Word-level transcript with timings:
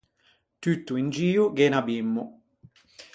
Tutto 0.61 0.91
in 1.01 1.07
gio 1.15 1.45
gh’é 1.55 1.67
un 1.69 1.77
abimmo. 1.81 2.23